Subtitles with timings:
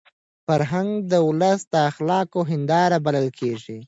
[0.45, 3.77] فرهنګ د ولس د اخلاقو هنداره بلل کېږي.